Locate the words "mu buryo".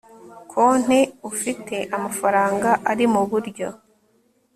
3.13-3.67